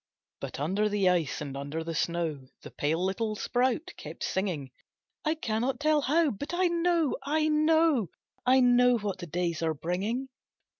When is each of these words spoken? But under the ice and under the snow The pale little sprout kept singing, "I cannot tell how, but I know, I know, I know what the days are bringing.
But 0.39 0.59
under 0.59 0.89
the 0.89 1.09
ice 1.09 1.41
and 1.41 1.55
under 1.55 1.83
the 1.83 1.93
snow 1.93 2.47
The 2.63 2.71
pale 2.71 3.05
little 3.05 3.35
sprout 3.35 3.93
kept 3.97 4.23
singing, 4.23 4.71
"I 5.23 5.35
cannot 5.35 5.79
tell 5.79 6.01
how, 6.01 6.31
but 6.31 6.55
I 6.55 6.69
know, 6.69 7.15
I 7.21 7.47
know, 7.47 8.09
I 8.43 8.61
know 8.61 8.97
what 8.97 9.19
the 9.19 9.27
days 9.27 9.61
are 9.61 9.75
bringing. 9.75 10.29